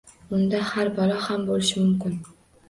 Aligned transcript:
Unda, 0.37 0.61
har 0.69 0.89
balo 0.99 1.19
ham 1.27 1.45
bo‘lishi 1.51 1.79
mumkin! 1.85 2.19